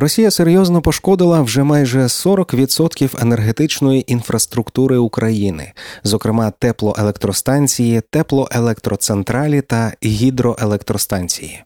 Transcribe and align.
Росія 0.00 0.30
серйозно 0.30 0.82
пошкодила 0.82 1.42
вже 1.42 1.62
майже 1.62 2.00
40% 2.02 3.22
енергетичної 3.22 4.12
інфраструктури 4.12 4.96
України, 4.96 5.72
зокрема 6.04 6.50
теплоелектростанції, 6.50 8.02
теплоелектроцентралі 8.10 9.60
та 9.60 9.92
гідроелектростанції. 10.04 11.64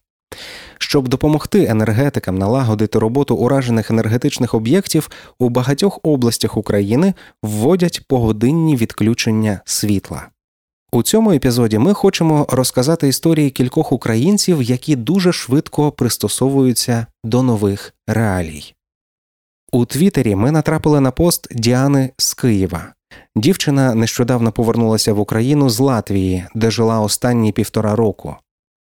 Щоб 0.79 1.09
допомогти 1.09 1.65
енергетикам 1.65 2.39
налагодити 2.39 2.99
роботу 2.99 3.35
уражених 3.35 3.91
енергетичних 3.91 4.55
об'єктів, 4.55 5.11
у 5.39 5.49
багатьох 5.49 6.01
областях 6.03 6.57
України 6.57 7.15
вводять 7.43 8.03
погодинні 8.09 8.77
відключення 8.77 9.61
світла. 9.65 10.29
У 10.95 11.03
цьому 11.03 11.33
епізоді 11.33 11.79
ми 11.79 11.95
хочемо 11.95 12.47
розказати 12.49 13.09
історії 13.09 13.51
кількох 13.51 13.93
українців, 13.93 14.63
які 14.63 14.97
дуже 14.97 15.33
швидко 15.33 15.93
пристосовуються 15.93 17.07
до 17.25 17.43
нових 17.43 17.95
реалій. 18.07 18.75
У 19.73 19.85
Твіттері 19.85 20.35
ми 20.35 20.51
натрапили 20.51 21.01
на 21.01 21.11
пост 21.11 21.49
Діани 21.51 22.11
з 22.17 22.35
Києва. 22.35 22.93
Дівчина 23.37 23.95
нещодавно 23.95 24.53
повернулася 24.53 25.13
в 25.13 25.21
Україну 25.21 25.71
з 25.71 25.79
Латвії, 25.79 26.45
де 26.55 26.71
жила 26.71 27.01
останні 27.01 27.53
півтора 27.53 27.97
року. 27.97 28.37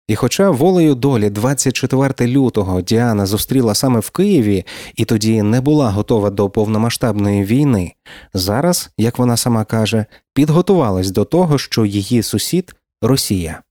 І, 0.08 0.16
хоча 0.16 0.50
волею 0.50 0.96
долі 0.96 1.30
24 1.30 2.32
лютого 2.32 2.82
Діана 2.82 3.26
зустріла 3.26 3.76
саме 3.76 4.00
в 4.00 4.10
Києві 4.10 4.66
і 4.96 5.06
тоді 5.06 5.42
не 5.42 5.62
була 5.62 5.90
готова 5.92 6.30
до 6.30 6.50
повномасштабної 6.50 7.44
війни, 7.44 7.94
зараз, 8.34 8.90
як 8.98 9.20
вона 9.20 9.38
сама 9.38 9.66
каже, 9.66 10.06
підготувалась 10.34 11.12
до 11.12 11.26
того, 11.26 11.58
що 11.58 11.86
її 11.86 12.24
сусід 12.24 12.76
Росія. 13.02 13.62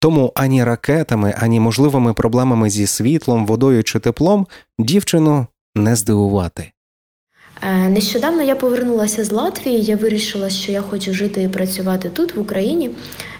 Тому 0.00 0.32
ані 0.34 0.64
ракетами, 0.64 1.34
ані 1.38 1.60
можливими 1.60 2.14
проблемами 2.14 2.70
зі 2.70 2.86
світлом, 2.86 3.46
водою 3.46 3.84
чи 3.84 3.98
теплом 3.98 4.46
дівчину 4.78 5.46
не 5.74 5.96
здивувати. 5.96 6.72
Е, 7.62 7.88
нещодавно 7.88 8.42
я 8.42 8.56
повернулася 8.56 9.24
з 9.24 9.32
Латвії. 9.32 9.82
Я 9.82 9.96
вирішила, 9.96 10.50
що 10.50 10.72
я 10.72 10.80
хочу 10.80 11.14
жити 11.14 11.42
і 11.42 11.48
працювати 11.48 12.08
тут, 12.08 12.36
в 12.36 12.40
Україні. 12.40 12.90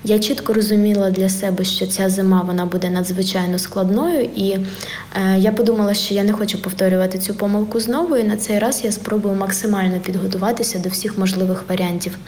Я 0.04 0.18
чітко 0.18 0.52
розуміла 0.52 1.10
для 1.10 1.28
себе, 1.28 1.64
що 1.64 1.86
ця 1.86 2.08
зима 2.08 2.42
вона 2.46 2.66
буде 2.66 2.90
надзвичайно 2.90 3.58
складною, 3.58 4.28
і 4.36 4.50
е, 4.50 4.58
я 5.38 5.52
подумала, 5.52 5.94
що 5.94 6.14
я 6.14 6.24
не 6.24 6.32
хочу 6.32 6.62
повторювати 6.62 7.18
цю 7.18 7.34
помилку 7.34 7.80
знову. 7.80 8.16
І 8.16 8.24
на 8.24 8.36
цей 8.36 8.58
раз 8.58 8.80
я 8.84 8.92
спробую 8.92 9.34
максимально 9.34 10.00
підготуватися 10.00 10.78
до 10.78 10.88
всіх 10.88 11.18
можливих 11.18 11.64
варіантів. 11.68 12.18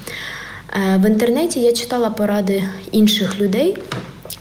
Е, 0.95 0.97
в 0.97 1.07
інтернеті 1.07 1.61
я 1.61 1.73
читала 1.73 2.11
поради 2.11 2.65
інших 2.93 3.41
людей. 3.41 3.77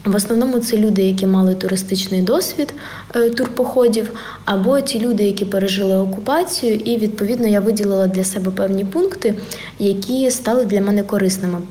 В 0.05 0.15
основному 0.15 0.59
це 0.59 0.77
люди, 0.77 1.01
які 1.01 1.27
мали 1.27 1.55
туристичний 1.55 2.21
досвід 2.21 2.73
е, 3.15 3.29
турпоходів, 3.29 4.11
або 4.45 4.81
ті 4.81 4.99
люди, 4.99 5.23
які 5.23 5.45
пережили 5.45 5.97
окупацію, 5.97 6.75
і 6.75 6.97
відповідно 6.97 7.47
я 7.47 7.59
виділила 7.59 8.07
для 8.07 8.23
себе 8.23 8.51
певні 8.51 8.85
пункти, 8.85 9.35
які 9.79 10.31
стали 10.31 10.65
для 10.65 10.81
мене 10.81 11.03
корисними. 11.03 11.61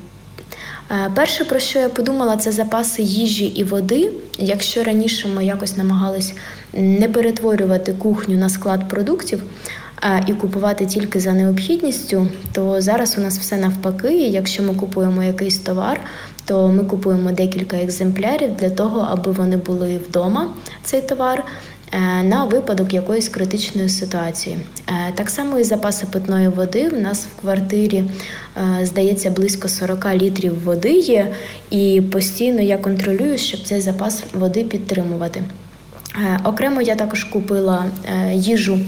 Е, 0.91 1.11
перше, 1.15 1.45
про 1.45 1.59
що 1.59 1.79
я 1.79 1.89
подумала, 1.89 2.37
це 2.37 2.51
запаси 2.51 3.01
їжі 3.01 3.45
і 3.45 3.63
води. 3.63 4.11
Якщо 4.37 4.83
раніше 4.83 5.27
ми 5.27 5.45
якось 5.45 5.77
намагались 5.77 6.33
не 6.73 7.09
перетворювати 7.09 7.93
кухню 7.93 8.37
на 8.37 8.49
склад 8.49 8.89
продуктів 8.89 9.43
е, 10.03 10.23
і 10.27 10.33
купувати 10.33 10.85
тільки 10.85 11.19
за 11.19 11.33
необхідністю, 11.33 12.27
то 12.51 12.81
зараз 12.81 13.17
у 13.17 13.21
нас 13.21 13.39
все 13.39 13.57
навпаки. 13.57 14.13
Якщо 14.13 14.63
ми 14.63 14.75
купуємо 14.75 15.23
якийсь 15.23 15.57
товар, 15.57 16.01
то 16.49 16.67
ми 16.67 16.83
купуємо 16.83 17.31
декілька 17.31 17.77
екземплярів 17.77 18.55
для 18.55 18.69
того, 18.69 19.07
аби 19.11 19.31
вони 19.31 19.57
були 19.57 19.97
вдома, 20.09 20.47
цей 20.83 21.01
товар. 21.01 21.43
Е, 21.91 22.23
на 22.23 22.45
випадок 22.45 22.93
якоїсь 22.93 23.29
критичної 23.29 23.89
ситуації. 23.89 24.57
Е, 24.87 24.93
так 25.15 25.29
само 25.29 25.59
і 25.59 25.63
запаси 25.63 26.07
питної 26.11 26.47
води. 26.47 26.89
У 26.89 26.99
нас 26.99 27.25
в 27.25 27.41
квартирі, 27.41 28.03
е, 28.57 28.85
здається, 28.85 29.31
близько 29.31 29.67
40 29.67 30.15
літрів 30.15 30.63
води 30.63 30.91
є, 30.91 31.33
і 31.69 32.01
постійно 32.11 32.61
я 32.61 32.77
контролюю, 32.77 33.37
щоб 33.37 33.63
цей 33.63 33.81
запас 33.81 34.23
води 34.33 34.63
підтримувати. 34.63 35.43
Окремо 36.43 36.81
я 36.81 36.95
також 36.95 37.23
купила 37.23 37.85
їжу, 38.33 38.79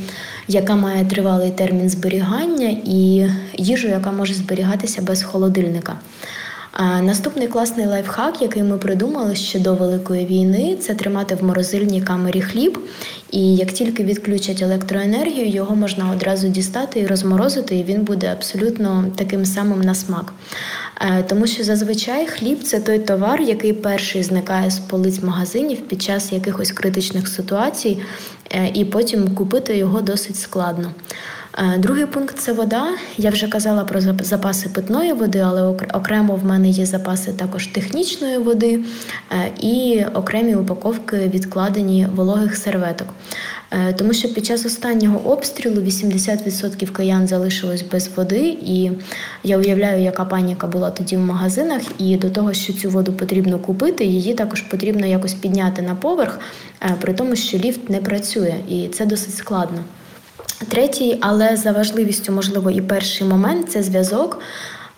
яка 0.48 0.76
має 0.76 1.06
тривалий 1.06 1.52
термін 1.52 1.90
зберігання, 1.90 2.78
і 2.86 3.28
їжу, 3.58 3.88
яка 3.88 4.12
може 4.12 4.34
зберігатися 4.34 5.02
без 5.02 5.24
холодильника. 5.24 5.96
А 6.84 7.02
наступний 7.02 7.48
класний 7.48 7.86
лайфхак, 7.86 8.42
який 8.42 8.64
ми 8.64 8.78
придумали 8.78 9.36
ще 9.36 9.60
до 9.60 9.74
великої 9.74 10.26
війни, 10.26 10.78
це 10.80 10.94
тримати 10.94 11.36
в 11.36 11.44
морозильній 11.44 12.02
камері 12.02 12.42
хліб. 12.42 12.80
І 13.32 13.56
як 13.56 13.72
тільки 13.72 14.04
відключать 14.04 14.62
електроенергію, 14.62 15.48
його 15.48 15.76
можна 15.76 16.12
одразу 16.12 16.48
дістати 16.48 17.00
і 17.00 17.08
розморозити, 17.08 17.76
і 17.76 17.84
він 17.84 18.02
буде 18.02 18.28
абсолютно 18.28 19.06
таким 19.16 19.46
самим 19.46 19.82
на 19.82 19.96
смак. 19.96 20.34
Е, 21.02 21.24
тому 21.24 21.48
що 21.48 21.64
зазвичай 21.64 22.28
хліб 22.28 22.64
це 22.64 22.80
той 22.80 23.00
товар, 23.00 23.42
який 23.42 23.74
перший 23.74 24.24
зникає 24.24 24.72
з 24.72 24.80
полиць 24.80 25.24
магазинів 25.24 25.88
під 25.88 26.02
час 26.02 26.32
якихось 26.32 26.72
критичних 26.72 27.28
ситуацій, 27.28 28.00
е, 28.52 28.72
і 28.74 28.86
потім 28.86 29.36
купити 29.36 29.78
його 29.78 30.02
досить 30.02 30.40
складно. 30.40 30.92
Е, 31.58 31.78
другий 31.78 32.06
пункт 32.06 32.40
це 32.40 32.54
вода. 32.54 32.88
Я 33.18 33.30
вже 33.30 33.48
казала 33.48 33.84
про 33.84 34.02
запаси 34.22 34.70
питної 34.70 35.14
води, 35.14 35.40
але 35.40 35.62
окремо 35.94 36.36
в 36.36 36.46
мене 36.46 36.70
є 36.70 36.86
запаси 36.86 37.34
також 37.34 37.68
технічної 37.68 38.38
води 38.38 38.80
е, 39.32 39.52
і 39.60 40.06
окремі 40.14 40.56
упаковки 40.56 41.18
відкладені 41.18 42.08
вологих 42.16 42.58
серветок. 42.58 43.08
Е, 43.72 43.94
тому 43.94 44.14
що 44.14 44.34
під 44.34 44.46
час 44.46 44.66
останнього 44.66 45.32
обстрілу 45.32 45.82
80% 45.82 46.92
киян 46.92 47.28
залишилось 47.28 47.82
без 47.82 48.10
води, 48.16 48.58
і 48.66 48.92
я 49.44 49.58
уявляю, 49.58 50.04
яка 50.04 50.26
паніка 50.26 50.68
була 50.68 50.92
тоді 50.92 51.18
в 51.18 51.20
магазинах, 51.20 51.82
і 51.98 52.18
до 52.18 52.30
того, 52.30 52.54
що 52.54 52.74
цю 52.74 52.90
воду 52.90 53.14
потрібно 53.14 53.60
купити, 53.60 54.06
її 54.06 54.34
також 54.34 54.62
потрібно 54.62 55.06
якось 55.06 55.34
підняти 55.34 55.82
на 55.82 55.96
поверх, 55.96 56.40
при 57.02 57.14
тому, 57.14 57.36
що 57.36 57.58
ліфт 57.58 57.90
не 57.90 57.98
працює, 57.98 58.56
і 58.70 58.88
це 58.88 59.06
досить 59.06 59.36
складно. 59.36 59.84
Третій, 60.70 61.18
але 61.22 61.58
за 61.58 61.72
важливістю, 61.72 62.32
можливо, 62.32 62.72
і 62.72 62.82
перший 62.82 63.28
момент 63.28 63.72
це 63.72 63.84
зв'язок. 63.84 64.40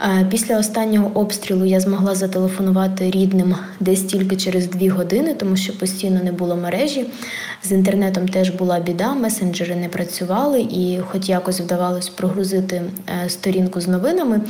Е, 0.01 0.27
після 0.31 0.59
останнього 0.59 1.11
обстрілу 1.13 1.65
я 1.65 1.79
змогла 1.79 2.15
зателефонувати 2.15 3.11
рідним 3.11 3.55
десь 3.79 4.03
тільки 4.03 4.35
через 4.35 4.67
дві 4.67 4.89
години, 4.89 5.33
тому 5.33 5.55
що 5.55 5.77
постійно 5.77 6.23
не 6.23 6.31
було 6.31 6.55
мережі. 6.55 7.05
З 7.63 7.71
інтернетом 7.71 8.27
теж 8.27 8.49
була 8.49 8.79
біда, 8.79 9.13
месенджери 9.13 9.75
не 9.75 9.89
працювали, 9.89 10.61
і, 10.61 10.99
хоч 11.11 11.29
якось 11.29 11.61
вдавалось 11.61 12.09
прогрузити 12.09 12.81
е, 13.25 13.29
сторінку 13.29 13.81
з 13.81 13.87
новинами. 13.87 14.41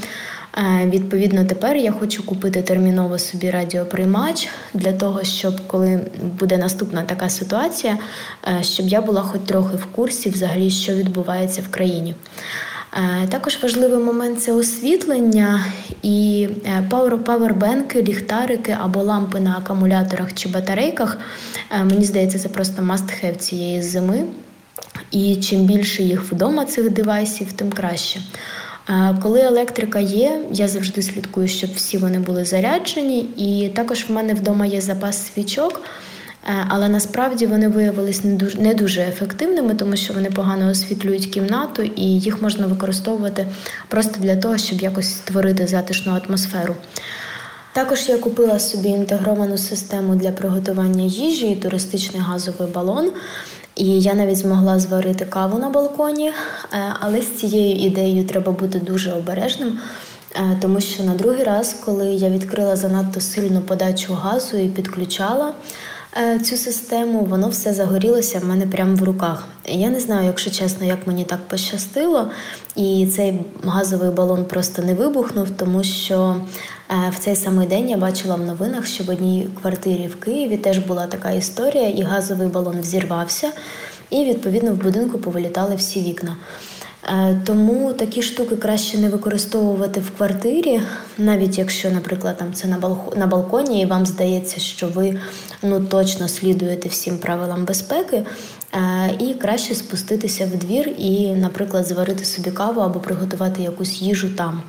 Е, 0.57 0.89
відповідно, 0.89 1.45
тепер 1.45 1.77
я 1.77 1.91
хочу 1.91 2.25
купити 2.25 2.61
терміново 2.61 3.19
собі 3.19 3.49
радіоприймач 3.49 4.47
для 4.73 4.93
того, 4.93 5.23
щоб 5.23 5.67
коли 5.67 6.01
буде 6.39 6.57
наступна 6.57 7.03
така 7.03 7.29
ситуація, 7.29 7.97
е, 8.47 8.63
щоб 8.63 8.87
я 8.87 9.01
була 9.01 9.21
хоч 9.21 9.41
трохи 9.45 9.77
в 9.77 9.85
курсі, 9.85 10.29
взагалі, 10.29 10.69
що 10.69 10.93
відбувається 10.93 11.61
в 11.61 11.67
країні. 11.71 12.15
Е, 12.93 13.27
також 13.27 13.59
важливий 13.63 14.03
момент 14.03 14.41
це 14.41 14.53
освітлення 14.53 15.65
і 16.03 16.49
пауербенки, 17.25 18.03
ліхтарики 18.03 18.77
або 18.81 19.03
лампи 19.03 19.39
на 19.39 19.57
акумуляторах 19.57 20.33
чи 20.33 20.49
батарейках. 20.49 21.17
Мені 21.83 22.05
здається, 22.05 22.39
це 22.39 22.49
просто 22.49 22.81
must-have 22.81 23.35
цієї 23.35 23.81
зими. 23.81 24.23
І 25.11 25.35
чим 25.35 25.65
більше 25.65 26.03
їх 26.03 26.31
вдома 26.31 26.65
цих 26.65 26.89
девайсів, 26.89 27.53
тим 27.53 27.71
краще. 27.71 28.19
Коли 29.21 29.41
електрика 29.41 29.99
є, 29.99 30.41
я 30.51 30.67
завжди 30.67 31.01
слідкую, 31.01 31.47
щоб 31.47 31.69
всі 31.75 31.97
вони 31.97 32.19
були 32.19 32.45
заряджені, 32.45 33.19
і 33.19 33.69
також 33.69 34.05
в 34.09 34.11
мене 34.11 34.33
вдома 34.33 34.65
є 34.65 34.81
запас 34.81 35.33
свічок. 35.33 35.81
Е, 36.47 36.65
але 36.69 36.89
насправді 36.89 37.45
вони 37.45 37.67
виявилися 37.67 38.27
не 38.27 38.35
дуже 38.35 38.57
не 38.57 38.73
дуже 38.73 39.01
ефективними, 39.01 39.75
тому 39.75 39.95
що 39.95 40.13
вони 40.13 40.31
погано 40.31 40.71
освітлюють 40.71 41.25
кімнату, 41.25 41.83
і 41.83 42.03
їх 42.03 42.41
можна 42.41 42.67
використовувати 42.67 43.47
просто 43.87 44.19
для 44.19 44.35
того, 44.35 44.57
щоб 44.57 44.79
якось 44.79 45.11
створити 45.11 45.67
затишну 45.67 46.21
атмосферу. 46.25 46.75
Також 47.73 48.09
я 48.09 48.17
купила 48.17 48.59
собі 48.59 48.89
інтегровану 48.89 49.57
систему 49.57 50.15
для 50.15 50.31
приготування 50.31 51.03
їжі 51.03 51.51
і 51.51 51.55
туристичний 51.55 52.21
газовий 52.21 52.67
балон. 52.71 53.11
І 53.75 54.01
я 54.01 54.13
навіть 54.13 54.37
змогла 54.37 54.79
зварити 54.79 55.25
каву 55.25 55.59
на 55.59 55.69
балконі, 55.69 56.27
е, 56.27 56.33
але 56.99 57.21
з 57.21 57.35
цією 57.35 57.75
ідеєю 57.75 58.25
треба 58.25 58.51
бути 58.51 58.79
дуже 58.79 59.11
обережним, 59.11 59.79
е, 60.35 60.57
тому 60.61 60.81
що 60.81 61.03
на 61.03 61.15
другий 61.15 61.43
раз, 61.43 61.75
коли 61.85 62.07
я 62.07 62.29
відкрила 62.29 62.75
занадто 62.75 63.21
сильну 63.21 63.61
подачу 63.61 64.13
газу 64.13 64.57
і 64.57 64.67
підключала 64.67 65.53
е, 66.17 66.39
цю 66.39 66.57
систему, 66.57 67.25
воно 67.29 67.49
все 67.49 67.73
загорілося 67.73 68.39
в 68.39 68.45
мене 68.45 68.67
прямо 68.67 68.95
в 68.95 69.03
руках. 69.03 69.47
Я 69.65 69.89
не 69.89 69.99
знаю, 69.99 70.27
якщо 70.27 70.51
чесно, 70.51 70.85
як 70.85 71.07
мені 71.07 71.23
так 71.23 71.47
пощастило, 71.47 72.31
і 72.75 73.07
цей 73.15 73.41
газовий 73.63 74.09
балон 74.09 74.45
просто 74.45 74.81
не 74.81 74.93
вибухнув, 74.93 75.49
тому 75.49 75.83
що 75.83 76.35
в 76.89 77.19
цей 77.19 77.35
самий 77.35 77.67
день 77.67 77.89
я 77.89 77.97
бачила 77.97 78.35
в 78.35 78.41
новинах, 78.41 78.85
що 78.85 79.03
в 79.03 79.09
одній 79.09 79.49
квартирі 79.61 80.07
в 80.07 80.15
Києві 80.15 80.57
теж 80.57 80.77
була 80.77 81.07
така 81.07 81.31
історія, 81.31 81.89
і 81.89 82.01
газовий 82.01 82.47
балон 82.47 82.81
взірвався. 82.81 83.51
і 84.09 84.25
відповідно 84.25 84.71
в 84.71 84.75
будинку 84.75 85.17
повилітали 85.17 85.75
всі 85.75 86.01
вікна. 86.01 86.37
Е, 87.09 87.41
тому 87.45 87.93
такі 87.93 88.21
штуки 88.21 88.55
краще 88.55 88.97
не 88.97 89.09
використовувати 89.09 89.99
в 89.99 90.11
квартирі, 90.17 90.81
навіть 91.17 91.57
якщо, 91.57 91.91
наприклад, 91.91 92.37
там 92.37 92.53
це 92.53 92.67
на 93.15 93.27
балконі, 93.27 93.81
і 93.81 93.85
вам 93.85 94.05
здається, 94.05 94.59
що 94.59 94.87
ви 94.87 95.19
ну 95.63 95.85
точно 95.85 96.27
слідуєте 96.27 96.89
всім 96.89 97.17
правилам 97.17 97.65
безпеки, 97.65 98.23
е, 98.73 99.15
і 99.19 99.33
краще 99.33 99.75
спуститися 99.75 100.45
в 100.45 100.57
двір 100.57 100.89
і, 100.97 101.27
наприклад, 101.27 101.87
зварити 101.87 102.25
собі 102.25 102.51
каву 102.51 102.81
або 102.81 102.99
приготувати 102.99 103.61
якусь 103.61 104.01
їжу 104.01 104.29
там. 104.29 104.61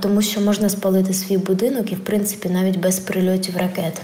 Тому 0.00 0.22
що 0.22 0.40
можна 0.40 0.68
спалити 0.68 1.14
свій 1.14 1.38
будинок 1.38 1.92
і, 1.92 1.94
в 1.94 2.04
принципі, 2.04 2.48
навіть 2.48 2.80
без 2.80 2.98
прильотів 2.98 3.56
ракет. 3.56 4.00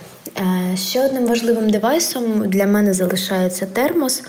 Ще 0.74 1.06
одним 1.06 1.26
важливим 1.26 1.70
девайсом 1.70 2.48
для 2.48 2.66
мене 2.66 2.94
залишається 2.94 3.66
термос. 3.66 4.22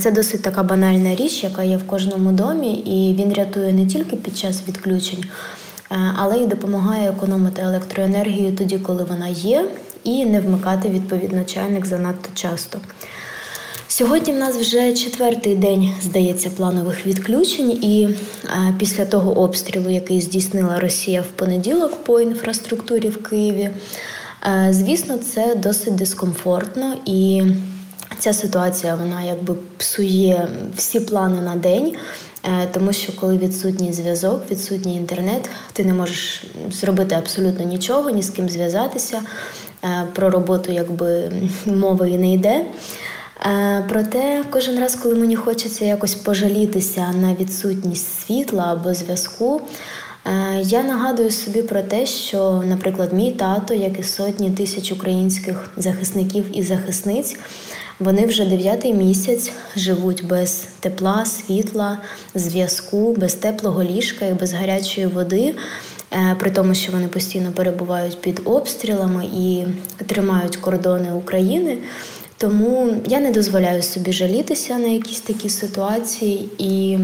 Це 0.00 0.10
досить 0.10 0.42
така 0.42 0.62
банальна 0.62 1.14
річ, 1.14 1.44
яка 1.44 1.62
є 1.62 1.76
в 1.76 1.86
кожному 1.86 2.32
домі, 2.32 2.74
і 2.74 3.22
він 3.22 3.32
рятує 3.32 3.72
не 3.72 3.86
тільки 3.86 4.16
під 4.16 4.38
час 4.38 4.62
відключень, 4.68 5.24
але 6.16 6.36
й 6.36 6.46
допомагає 6.46 7.10
економити 7.10 7.62
електроенергію 7.62 8.56
тоді, 8.56 8.78
коли 8.78 9.04
вона 9.04 9.28
є, 9.28 9.68
і 10.04 10.26
не 10.26 10.40
вмикати 10.40 10.88
відповідно 10.88 11.44
чайник 11.44 11.86
занадто 11.86 12.28
часто. 12.34 12.78
Сьогодні 13.96 14.32
в 14.32 14.36
нас 14.36 14.56
вже 14.56 14.92
четвертий 14.92 15.54
день, 15.54 15.94
здається, 16.02 16.50
планових 16.50 17.06
відключень, 17.06 17.70
і 17.70 18.08
е, 18.44 18.74
після 18.78 19.04
того 19.06 19.32
обстрілу, 19.32 19.90
який 19.90 20.20
здійснила 20.20 20.80
Росія 20.80 21.22
в 21.22 21.26
понеділок 21.26 22.04
по 22.04 22.20
інфраструктурі 22.20 23.08
в 23.08 23.22
Києві, 23.22 23.70
е, 24.46 24.68
звісно, 24.70 25.18
це 25.18 25.54
досить 25.54 25.94
дискомфортно 25.94 26.94
і 27.06 27.42
Ця 28.18 28.32
ситуація 28.32 28.94
вона 28.94 29.22
якби 29.22 29.54
псує 29.76 30.48
всі 30.76 31.00
плани 31.00 31.42
на 31.42 31.56
день, 31.56 31.94
е, 32.44 32.68
тому 32.72 32.92
що 32.92 33.12
коли 33.12 33.38
відсутній 33.38 33.92
зв'язок, 33.92 34.42
відсутній 34.50 34.96
інтернет, 34.96 35.50
ти 35.72 35.84
не 35.84 35.94
можеш 35.94 36.44
зробити 36.70 37.14
абсолютно 37.14 37.64
нічого, 37.64 38.10
ні 38.10 38.22
з 38.22 38.30
ким 38.30 38.48
зв'язатися. 38.48 39.22
Е, 39.84 40.06
про 40.14 40.30
роботу 40.30 40.72
якби 40.72 41.32
мови 41.66 42.10
і 42.10 42.18
не 42.18 42.32
йде. 42.32 42.64
Е, 43.46 43.84
проте 43.88 44.44
кожен 44.50 44.80
раз, 44.80 44.96
коли 44.96 45.14
мені 45.14 45.36
хочеться 45.36 45.84
якось 45.84 46.14
пожалітися 46.14 47.12
на 47.12 47.34
відсутність 47.34 48.26
світла 48.26 48.68
або 48.72 48.94
зв'язку, 48.94 49.60
я 50.62 50.82
нагадую 50.82 51.30
собі 51.30 51.62
про 51.62 51.82
те, 51.82 52.06
що, 52.06 52.62
наприклад, 52.66 53.12
мій 53.12 53.32
тато, 53.32 53.74
як 53.74 53.98
і 53.98 54.02
сотні 54.02 54.50
тисяч 54.50 54.92
українських 54.92 55.70
захисників 55.76 56.44
і 56.58 56.62
захисниць, 56.62 57.36
вони 58.00 58.26
вже 58.26 58.44
дев'ятий 58.44 58.94
місяць 58.94 59.52
живуть 59.76 60.26
без 60.26 60.64
тепла, 60.80 61.24
світла, 61.24 61.98
зв'язку, 62.34 63.14
без 63.18 63.34
теплого 63.34 63.82
ліжка 63.82 64.26
і 64.26 64.34
без 64.34 64.52
гарячої 64.52 65.06
води, 65.06 65.54
е, 66.12 66.36
при 66.40 66.50
тому, 66.50 66.74
що 66.74 66.92
вони 66.92 67.08
постійно 67.08 67.52
перебувають 67.52 68.20
під 68.20 68.40
обстрілами 68.44 69.24
і 69.24 69.64
тримають 70.06 70.56
кордони 70.56 71.12
України. 71.12 71.78
Тому 72.38 72.94
я 73.06 73.20
не 73.20 73.30
дозволяю 73.30 73.82
собі 73.82 74.12
жалітися 74.12 74.78
на 74.78 74.88
якісь 74.88 75.20
такі 75.20 75.48
ситуації, 75.48 76.48
і 76.58 76.98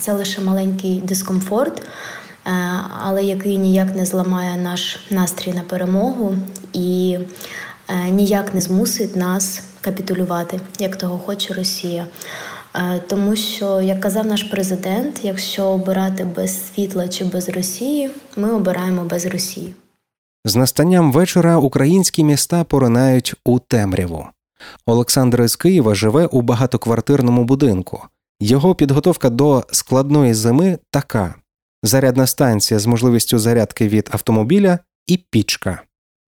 це 0.00 0.12
лише 0.12 0.40
маленький 0.40 1.00
дискомфорт, 1.00 1.82
е, 1.82 2.50
але 3.02 3.24
який 3.24 3.58
ніяк 3.58 3.96
не 3.96 4.06
зламає 4.06 4.56
наш 4.56 4.98
настрій 5.10 5.52
на 5.52 5.60
перемогу 5.60 6.36
і 6.72 7.18
е, 7.88 8.10
ніяк 8.10 8.54
не 8.54 8.60
змусить 8.60 9.16
нас 9.16 9.62
капітулювати, 9.80 10.60
як 10.78 10.96
того 10.96 11.18
хоче 11.18 11.54
Росія. 11.54 12.06
Е, 12.76 13.00
тому 13.06 13.36
що, 13.36 13.80
як 13.80 14.00
казав 14.00 14.26
наш 14.26 14.42
президент, 14.42 15.20
якщо 15.22 15.64
обирати 15.64 16.24
без 16.24 16.66
світла 16.66 17.08
чи 17.08 17.24
без 17.24 17.48
Росії, 17.48 18.10
ми 18.36 18.52
обираємо 18.52 19.04
без 19.04 19.26
Росії. 19.26 19.74
З 20.44 20.56
настанням 20.56 21.12
вечора 21.12 21.56
українські 21.56 22.24
міста 22.24 22.64
поринають 22.64 23.34
у 23.44 23.58
темряву. 23.58 24.26
Олександр 24.86 25.42
із 25.42 25.56
Києва 25.56 25.94
живе 25.94 26.26
у 26.26 26.42
багатоквартирному 26.42 27.44
будинку. 27.44 28.02
Його 28.40 28.74
підготовка 28.74 29.30
до 29.30 29.64
складної 29.70 30.34
зими 30.34 30.78
така: 30.90 31.34
зарядна 31.82 32.26
станція 32.26 32.80
з 32.80 32.86
можливістю 32.86 33.38
зарядки 33.38 33.88
від 33.88 34.08
автомобіля 34.12 34.78
і 35.06 35.16
пічка, 35.16 35.82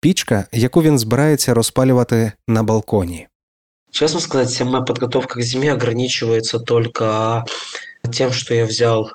пічка, 0.00 0.46
яку 0.52 0.82
він 0.82 0.98
збирається 0.98 1.54
розпалювати 1.54 2.32
на 2.48 2.62
балконі. 2.62 3.28
Честно 3.90 4.20
сказать, 4.20 4.48
вся 4.48 4.64
моя 4.64 4.82
подготовка 4.82 5.34
к 5.34 5.42
зиме 5.42 5.72
ограничивается 5.72 6.58
только 6.58 7.44
тем, 8.10 8.32
что 8.32 8.54
я 8.54 8.64
взял 8.64 9.10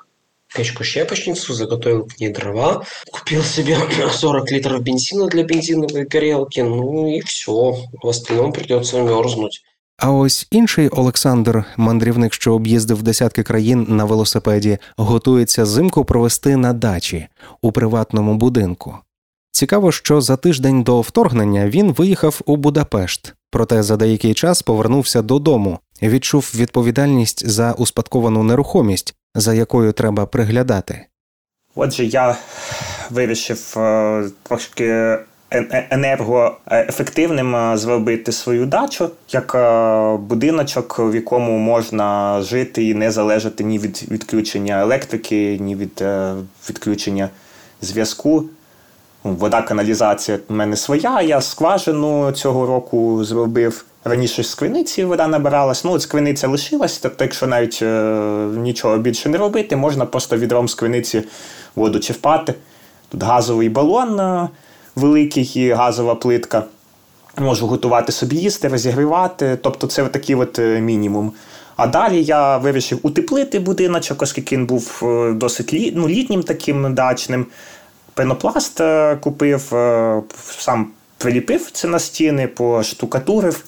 печку-щепочницу, 0.58 1.54
заготовил 1.54 2.06
к 2.06 2.20
ней 2.20 2.30
дрова, 2.30 2.82
купил 3.12 3.42
себе 3.42 3.76
40 4.12 4.50
литров 4.50 4.82
бензина 4.82 5.26
для 5.26 5.44
бензиновой 5.44 6.06
горелки, 6.12 6.60
ну 6.60 7.06
и 7.06 7.20
все. 7.20 7.76
В 8.02 8.08
остальном 8.08 8.52
придется 8.52 9.02
мерзнуть. 9.02 9.62
А 9.98 10.12
ось 10.12 10.46
інший 10.50 10.88
Олександр, 10.88 11.64
мандрівник, 11.76 12.34
що 12.34 12.54
об'їздив 12.54 13.02
десятки 13.02 13.42
країн 13.42 13.86
на 13.88 14.04
велосипеді, 14.04 14.78
готується 14.96 15.66
зимку 15.66 16.04
провести 16.04 16.56
на 16.56 16.72
дачі 16.72 17.26
у 17.62 17.72
приватному 17.72 18.34
будинку. 18.34 18.94
Цікаво, 19.50 19.92
що 19.92 20.20
за 20.20 20.36
тиждень 20.36 20.82
до 20.82 21.00
вторгнення 21.00 21.68
він 21.68 21.92
виїхав 21.92 22.40
у 22.46 22.56
Будапешт, 22.56 23.34
проте 23.50 23.82
за 23.82 23.96
деякий 23.96 24.34
час 24.34 24.62
повернувся 24.62 25.22
додому, 25.22 25.78
відчув 26.02 26.52
відповідальність 26.54 27.48
за 27.48 27.72
успадковану 27.72 28.42
нерухомість, 28.42 29.14
за 29.34 29.54
якою 29.54 29.92
треба 29.92 30.26
приглядати. 30.26 31.06
Отже, 31.74 32.04
я 32.04 32.36
вирішив 33.10 33.74
е, 33.76 34.24
трошки 34.42 34.84
е, 34.84 35.24
е, 35.52 35.88
енергоефективним 35.90 37.76
зробити 37.76 38.32
свою 38.32 38.66
дачу 38.66 39.10
як 39.30 39.56
будиночок, 40.20 40.98
в 40.98 41.14
якому 41.14 41.58
можна 41.58 42.40
жити 42.42 42.84
і 42.84 42.94
не 42.94 43.10
залежати 43.10 43.64
ні 43.64 43.78
від 43.78 44.04
відключення 44.10 44.80
електрики, 44.80 45.58
ні 45.60 45.76
від 45.76 46.04
відключення 46.70 47.28
зв'язку. 47.82 48.44
Вода, 49.22 49.62
каналізація 49.62 50.38
в 50.48 50.52
мене 50.52 50.76
своя. 50.76 51.20
Я 51.22 51.40
скважину 51.40 52.32
цього 52.32 52.66
року 52.66 53.24
зробив. 53.24 53.84
Раніше 54.08 54.44
з 54.44 54.54
криниці 54.54 55.04
вода 55.04 55.26
набиралась. 55.26 55.84
Ну, 55.84 55.92
от 55.92 56.02
скриниця 56.02 56.48
лишилась, 56.48 56.98
тобто, 56.98 57.24
якщо 57.24 57.46
навіть 57.46 57.78
е, 57.82 57.86
нічого 58.56 58.98
більше 58.98 59.28
не 59.28 59.38
робити, 59.38 59.76
можна 59.76 60.06
просто 60.06 60.36
відром 60.36 60.68
з 60.68 60.74
криниці 60.74 61.22
воду 61.76 61.98
черпати. 61.98 62.54
Тут 63.08 63.22
газовий 63.22 63.68
балон 63.68 64.20
е, 64.20 64.48
великий 64.96 65.44
і 65.54 65.72
газова 65.72 66.14
плитка. 66.14 66.64
Можу 67.36 67.66
готувати 67.66 68.12
собі 68.12 68.36
їсти, 68.36 68.68
розігрівати. 68.68 69.58
Тобто, 69.62 69.86
це 69.86 70.04
такий 70.04 70.36
от 70.36 70.58
е, 70.58 70.80
мінімум. 70.80 71.32
А 71.76 71.86
далі 71.86 72.22
я 72.24 72.56
вирішив 72.56 72.98
утеплити 73.02 73.58
будиночок, 73.58 74.22
оскільки 74.22 74.56
він 74.56 74.66
був 74.66 75.02
досить 75.34 75.72
лі, 75.72 75.92
ну, 75.96 76.08
літнім 76.08 76.42
таким 76.42 76.94
дачним 76.94 77.46
пенопласт 78.14 78.80
купив, 79.20 79.72
сам 80.58 80.86
приліпив 81.18 81.70
це 81.72 81.88
на 81.88 81.98
стіни, 81.98 82.46
поштукатурив. 82.46 83.64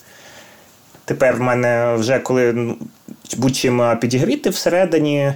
Тепер 1.10 1.36
в 1.36 1.40
мене 1.40 1.94
вже 1.94 2.18
коли 2.18 2.74
будь-чим 3.36 3.82
е, 3.82 3.96
підігріти 3.96 4.50
всередині, 4.50 5.32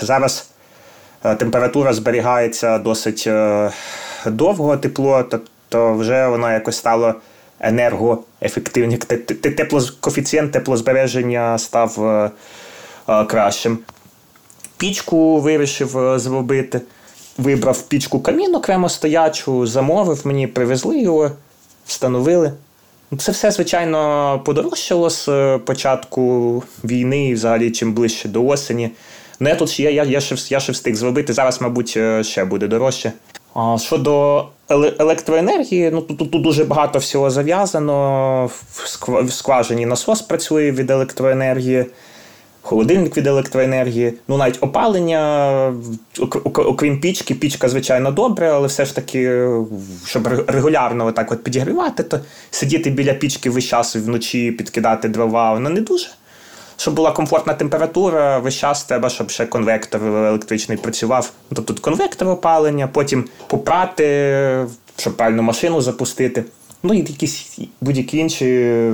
зараз 0.00 0.50
температура 1.38 1.92
зберігається 1.92 2.78
досить 2.78 3.28
довго 4.26 4.76
тепло, 4.76 5.22
тобто 5.30 5.94
вже 5.94 6.28
воно 6.28 6.52
якось 6.52 6.76
стало 6.76 7.14
енергоефективним. 7.60 8.98
Тепло, 9.56 9.80
коефіцієнт 10.00 10.52
теплозбереження 10.52 11.58
став 11.58 11.98
кращим. 13.28 13.78
Пічку 14.76 15.40
вирішив 15.40 16.18
зробити 16.18 16.80
вибрав 17.38 17.82
пічку 17.82 18.20
камін 18.20 18.54
окремо 18.54 18.88
стоячу, 18.88 19.66
замовив 19.66 20.26
мені, 20.26 20.46
привезли 20.46 21.00
його, 21.00 21.30
встановили. 21.86 22.52
Це 23.16 23.32
все, 23.32 23.50
звичайно, 23.50 24.40
подорожчало 24.44 25.10
з 25.10 25.28
е, 25.28 25.58
початку 25.58 26.62
війни 26.84 27.28
і 27.28 27.34
взагалі 27.34 27.70
чим 27.70 27.92
ближче 27.92 28.28
до 28.28 28.46
осені. 28.46 28.90
Ну, 29.40 29.48
я 29.48 29.54
тут 29.54 29.70
ще 29.70 29.82
я, 29.82 30.04
я, 30.04 30.20
ще, 30.20 30.36
я 30.54 30.60
ще 30.60 30.72
встиг 30.72 30.94
зробити. 30.94 31.32
Зараз, 31.32 31.60
мабуть, 31.60 31.94
е, 31.96 32.24
ще 32.24 32.44
буде 32.44 32.66
дорожче. 32.66 33.12
А 33.54 33.78
Щодо 33.78 34.44
електроенергії, 34.98 35.90
ну 35.90 36.00
тут, 36.00 36.30
тут 36.30 36.42
дуже 36.42 36.64
багато 36.64 36.98
всього 36.98 37.30
зав'язано. 37.30 38.50
Скважині 39.30 39.86
насос 39.86 40.22
працює 40.22 40.70
від 40.70 40.90
електроенергії. 40.90 41.86
Холодильник 42.68 43.16
від 43.16 43.26
електроенергії. 43.26 44.14
Ну, 44.28 44.36
навіть 44.36 44.58
опалення, 44.60 45.74
окрім 46.54 47.00
пічки, 47.00 47.34
пічка, 47.34 47.68
звичайно, 47.68 48.10
добре, 48.10 48.50
але 48.50 48.68
все 48.68 48.84
ж 48.84 48.94
таки, 48.94 49.48
щоб 50.06 50.26
регулярно 50.46 51.12
так 51.12 51.32
от 51.32 51.44
підігрівати, 51.44 52.02
то 52.02 52.20
сидіти 52.50 52.90
біля 52.90 53.12
пічки 53.12 53.50
весь 53.50 53.64
час 53.64 53.96
вночі 53.96 54.52
підкидати 54.52 55.08
дрова, 55.08 55.52
воно 55.52 55.70
не 55.70 55.80
дуже. 55.80 56.08
Щоб 56.76 56.94
була 56.94 57.12
комфортна 57.12 57.54
температура, 57.54 58.38
весь 58.38 58.54
час 58.54 58.84
треба, 58.84 59.08
щоб 59.08 59.30
ще 59.30 59.46
конвектор 59.46 60.04
електричний 60.04 60.78
працював. 60.78 61.32
Тобто 61.48 61.62
тут 61.62 61.80
конвектор 61.80 62.28
опалення, 62.28 62.86
потім 62.86 63.24
попрати, 63.46 64.66
щоб 64.96 65.16
правильно 65.16 65.42
машину 65.42 65.80
запустити. 65.80 66.44
Ну 66.82 66.94
і 66.94 66.98
якісь 66.98 67.58
будь-які 67.80 68.18
інші 68.18 68.90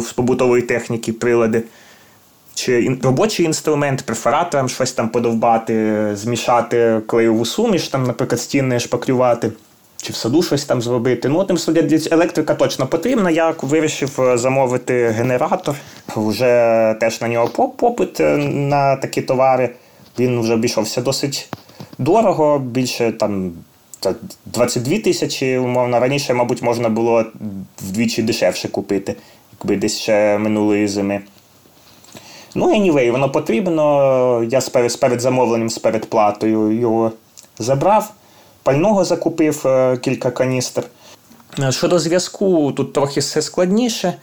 з 0.00 0.12
побутової 0.12 0.62
техніки, 0.62 1.12
прилади. 1.12 1.62
Чи 2.58 2.98
робочий 3.02 3.46
інструмент, 3.46 4.02
перфоратором 4.02 4.68
щось 4.68 4.92
там 4.92 5.08
подовбати, 5.08 6.06
змішати 6.16 7.00
клеєву 7.06 7.44
суміш, 7.44 7.88
там, 7.88 8.04
наприклад, 8.04 8.40
стіни 8.40 8.80
шпаклювати, 8.80 9.52
чи 9.96 10.12
в 10.12 10.16
саду 10.16 10.42
щось 10.42 10.64
там 10.64 10.82
зробити. 10.82 11.28
Ну, 11.28 11.44
тим 11.44 11.58
судя, 11.58 11.98
електрика 12.10 12.54
точно 12.54 12.86
потрібна. 12.86 13.30
Я 13.30 13.54
вирішив 13.62 14.20
е, 14.20 14.38
замовити 14.38 15.08
генератор. 15.08 15.74
Вже 16.16 16.96
теж 17.00 17.20
на 17.20 17.28
нього 17.28 17.68
попит 17.68 18.20
е, 18.20 18.36
на 18.46 18.96
такі 18.96 19.22
товари. 19.22 19.70
Він 20.18 20.40
вже 20.40 20.54
обійшовся 20.54 21.00
досить 21.00 21.48
дорого, 21.98 22.58
більше 22.58 23.12
там 23.12 23.52
22 24.46 24.98
тисячі, 24.98 25.58
умовно. 25.58 26.00
Раніше, 26.00 26.34
мабуть, 26.34 26.62
можна 26.62 26.88
було 26.88 27.24
вдвічі 27.82 28.22
дешевше 28.22 28.68
купити 28.68 29.16
якби 29.60 29.76
десь 29.76 29.98
ще 29.98 30.38
минулої 30.38 30.88
зими. 30.88 31.20
Ну, 32.54 32.74
anyway, 32.74 33.10
воно 33.10 33.30
потрібно. 33.30 34.44
Я 34.50 34.60
з 34.60 34.96
перед 34.96 35.20
замовленням, 35.20 35.70
з 35.70 35.78
передплатою 35.78 36.72
його 36.72 37.12
забрав, 37.58 38.12
пального 38.62 39.04
закупив 39.04 39.66
е, 39.66 39.96
кілька 39.96 40.30
каністр. 40.30 40.82
Е, 41.58 41.72
щодо 41.72 41.98
зв'язку, 41.98 42.72
тут 42.72 42.92
трохи 42.92 43.20
все 43.20 43.42
складніше. 43.42 44.14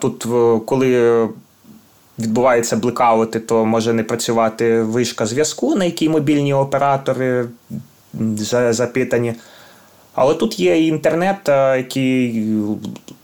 Тут, 0.00 0.26
коли 0.66 1.28
відбуваються 2.18 2.76
блекаути, 2.76 3.40
то 3.40 3.66
може 3.66 3.92
не 3.92 4.04
працювати 4.04 4.82
вишка 4.82 5.26
зв'язку, 5.26 5.74
на 5.74 5.84
якій 5.84 6.08
мобільні 6.08 6.54
оператори 6.54 7.48
запитані. 8.70 9.34
Але 10.14 10.34
тут 10.34 10.60
є 10.60 10.86
інтернет, 10.86 11.48
е, 11.48 11.76
який 11.76 12.46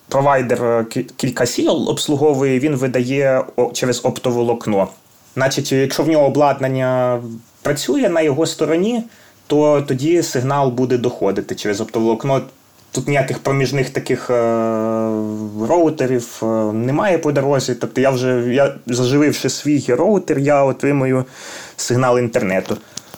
провайдер 0.09 0.65
е, 0.65 0.85
кілька 1.17 1.47
сіл 1.47 1.89
обслуговує, 1.89 2.59
він 2.59 2.77
видає 2.77 3.45
через 3.73 4.05
оптоволокно. 4.05 4.89
Значить, 5.35 5.73
якщо 5.73 6.03
в 6.03 6.09
нього 6.09 6.27
обладнання 6.27 7.21
працює 7.63 8.09
на 8.09 8.21
його 8.21 8.47
стороні, 8.47 9.03
то 9.47 9.83
тоді 9.89 10.23
сигнал 10.23 10.71
буде 10.71 10.99
доходити 10.99 11.55
через 11.55 11.81
оптоволокно. 11.81 12.43
Тут 12.93 13.09
ніяких 13.09 13.39
проміжних 13.39 13.91
таких 13.91 14.31
е, 14.31 14.35
роутерів 15.69 16.41
е, 16.43 16.47
немає 16.73 17.19
по 17.19 17.33
дорозі. 17.33 17.75
Тобто 17.75 18.01
я 18.01 18.11
вже 18.11 18.55
я 18.55 18.75
зажививши 18.87 19.49
свій 19.49 19.85
роутер, 19.89 20.39
я 20.39 20.65
отримую 20.65 21.25
сигнал 21.77 22.19
інтернету. 22.19 22.77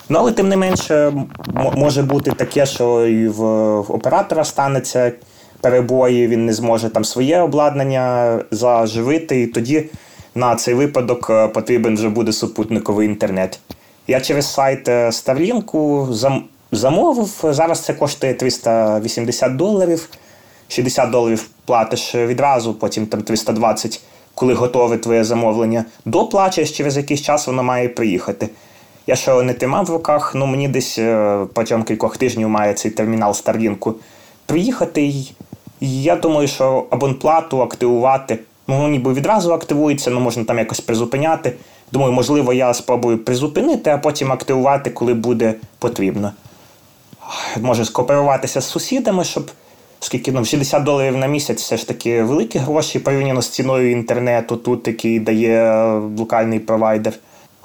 Ну, 0.08 0.18
але 0.18 0.32
тим 0.32 0.48
не 0.48 0.56
менше, 0.56 1.12
може 1.54 2.02
бути 2.02 2.30
таке, 2.30 2.66
що 2.66 3.06
і 3.06 3.28
в 3.28 3.44
оператора 3.78 4.44
станеться 4.44 5.12
перебої, 5.60 6.26
він 6.26 6.46
не 6.46 6.52
зможе 6.52 6.88
там 6.88 7.04
своє 7.04 7.40
обладнання 7.40 8.38
заживити, 8.50 9.42
і 9.42 9.46
тоді 9.46 9.84
на 10.34 10.56
цей 10.56 10.74
випадок 10.74 11.30
е, 11.30 11.48
потрібен 11.48 11.94
вже 11.94 12.08
буде 12.08 12.32
супутниковий 12.32 13.08
інтернет. 13.08 13.60
Я 14.06 14.20
через 14.20 14.52
сайт 14.52 14.88
е, 14.88 15.06
Starlink 15.06 16.42
замовив. 16.72 17.34
Зараз 17.42 17.80
це 17.80 17.94
коштує 17.94 18.34
380 18.34 19.56
доларів. 19.56 20.08
60 20.68 21.10
доларів 21.10 21.50
платиш 21.64 22.14
відразу, 22.14 22.74
потім 22.74 23.06
там 23.06 23.22
320, 23.22 24.00
коли 24.34 24.54
готове 24.54 24.98
твоє 24.98 25.24
замовлення. 25.24 25.84
Доплачеш, 26.04 26.72
через 26.72 26.96
якийсь 26.96 27.22
час 27.22 27.46
воно 27.46 27.62
має 27.62 27.88
приїхати. 27.88 28.48
Я 29.06 29.16
ще 29.16 29.42
не 29.42 29.54
тримав 29.54 29.84
в 29.84 29.90
руках, 29.90 30.34
ну 30.34 30.46
мені 30.46 30.68
десь 30.68 30.98
е, 30.98 31.38
протягом 31.54 31.84
кількох 31.84 32.16
тижнів 32.16 32.48
має 32.48 32.74
цей 32.74 32.90
термінал 32.90 33.30
Starlink 33.30 33.94
приїхати. 34.46 35.02
І 35.02 35.32
я 35.80 36.16
думаю, 36.16 36.48
що 36.48 36.86
абонплату 36.90 37.62
активувати, 37.62 38.38
ну 38.68 38.88
ніби 38.88 39.12
відразу 39.12 39.52
активується, 39.52 40.10
ну 40.10 40.20
можна 40.20 40.44
там 40.44 40.58
якось 40.58 40.80
призупиняти. 40.80 41.52
Думаю, 41.92 42.12
можливо, 42.12 42.52
я 42.52 42.74
спробую 42.74 43.18
призупинити, 43.18 43.90
а 43.90 43.98
потім 43.98 44.32
активувати, 44.32 44.90
коли 44.90 45.14
буде 45.14 45.54
потрібно. 45.78 46.32
Може 47.60 47.84
скооперуватися 47.84 48.60
з 48.60 48.68
сусідами, 48.68 49.24
щоб 49.24 49.50
скільки 50.00 50.32
ну, 50.32 50.44
60 50.44 50.82
доларів 50.82 51.16
на 51.16 51.26
місяць 51.26 51.62
все 51.62 51.76
ж 51.76 51.88
таки 51.88 52.22
великі 52.22 52.58
гроші 52.58 52.98
порівняно 52.98 53.42
з 53.42 53.48
ціною 53.48 53.90
інтернету, 53.90 54.56
тут 54.56 54.86
який 54.86 55.20
дає 55.20 55.82
локальний 56.18 56.58
провайдер. 56.60 57.12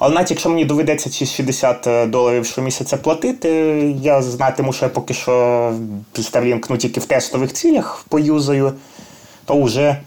Але 0.05 0.15
навіть 0.15 0.31
якщо 0.31 0.49
мені 0.49 0.65
доведеться 0.65 1.09
ці 1.09 1.25
60 1.25 1.87
е, 1.87 2.05
доларів 2.05 2.45
щомісяця 2.45 2.97
платити, 2.97 3.49
я 4.01 4.21
знатиму, 4.21 4.73
що 4.73 4.85
я 4.85 4.89
поки 4.89 5.13
що 5.13 5.31
Starlink 6.15 6.65
ну, 6.69 6.77
тільки 6.77 6.99
в 6.99 7.05
тестових 7.05 7.53
цілях 7.53 8.05
поюзаю, 8.09 8.73
то 9.45 9.61
вже 9.61 9.97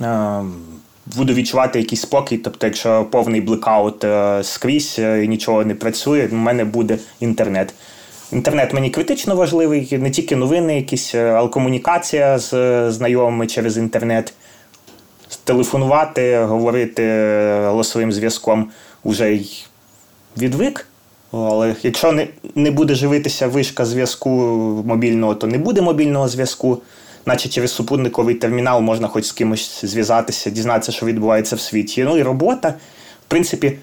е, 0.00 0.42
буду 1.16 1.34
відчувати 1.34 1.78
якийсь 1.78 2.00
спокій. 2.00 2.38
Тобто, 2.38 2.66
якщо 2.66 3.04
повний 3.04 3.40
блекаут 3.40 4.04
е, 4.04 4.40
скрізь 4.44 4.98
і 4.98 5.28
нічого 5.28 5.64
не 5.64 5.74
працює, 5.74 6.26
в 6.26 6.34
мене 6.34 6.64
буде 6.64 6.98
інтернет. 7.20 7.74
Інтернет 8.32 8.74
мені 8.74 8.90
критично 8.90 9.36
важливий, 9.36 9.98
не 9.98 10.10
тільки 10.10 10.36
новини, 10.36 10.76
якісь, 10.76 11.14
але 11.14 11.48
комунікація 11.48 12.38
з 12.38 12.52
знайомими 12.92 13.46
через 13.46 13.78
інтернет 13.78 14.34
телефонувати, 15.44 16.38
говорити 16.38 17.02
голосовим 17.64 18.12
зв'язком 18.12 18.70
уже 19.04 19.32
й 19.32 19.64
відвик. 20.38 20.86
Але 21.32 21.74
якщо 21.82 22.12
не 22.12 22.28
не 22.54 22.70
буде 22.70 22.94
живитися 22.94 23.46
вишка 23.46 23.84
зв'язку 23.84 24.30
мобільного, 24.86 25.34
то 25.34 25.46
не 25.46 25.58
буде 25.58 25.80
мобільного 25.80 26.28
зв'язку. 26.28 26.82
Наче 27.26 27.48
через 27.48 27.72
супутниковий 27.72 28.34
термінал 28.34 28.80
можна 28.80 29.08
хоч 29.08 29.24
з 29.24 29.32
кимось 29.32 29.84
зв'язатися, 29.84 30.50
дізнатися, 30.50 30.92
що 30.92 31.06
відбувається 31.06 31.56
в 31.56 31.60
світі. 31.60 32.04
Ну 32.04 32.18
і 32.18 32.22
робота. 32.22 32.74
В 33.26 33.28
принципі, 33.28 33.78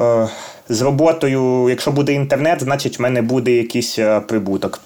е, 0.00 0.28
з 0.68 0.82
роботою, 0.82 1.68
якщо 1.68 1.90
буде 1.90 2.12
інтернет, 2.12 2.62
значить 2.62 2.98
в 2.98 3.02
мене 3.02 3.22
буде 3.22 3.52
якийсь 3.52 3.98
е, 3.98 4.20
прибуток. 4.20 4.80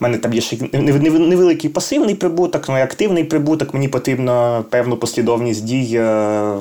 У 0.00 0.04
мене 0.04 0.18
там 0.18 0.32
є 0.32 0.40
ще 0.40 0.56
невеликий 0.72 1.70
пасивний 1.70 2.14
прибуток, 2.14 2.68
ну 2.68 2.78
і 2.78 2.80
активний 2.80 3.24
прибуток. 3.24 3.74
Мені 3.74 3.88
потрібно 3.88 4.64
певну 4.70 4.96
послідовність 4.96 5.64
дій 5.64 5.90
е, 5.94 6.56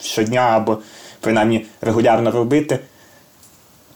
щодня 0.00 0.40
або 0.40 0.78
принаймні 1.20 1.66
регулярно 1.80 2.30
робити. 2.30 2.78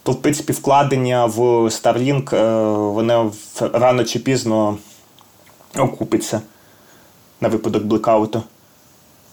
То, 0.02 0.12
в 0.12 0.22
принципі, 0.22 0.52
вкладення 0.52 1.26
в 1.26 1.38
Starlink, 1.64 2.36
е, 2.36 2.62
воно 2.92 3.32
рано 3.72 4.04
чи 4.04 4.18
пізно 4.18 4.78
окупиться 5.78 6.40
на 7.40 7.48
випадок 7.48 7.84
блекауту. 7.84 8.42